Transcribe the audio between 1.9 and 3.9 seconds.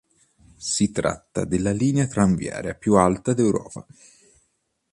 tranviaria più alta d'Europa.